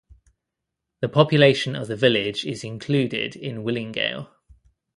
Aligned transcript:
The 1.01 1.09
population 1.09 1.75
of 1.75 1.87
the 1.87 1.95
village 1.95 2.43
is 2.43 2.63
included 2.63 3.35
in 3.35 3.63
Willingale. 3.63 4.31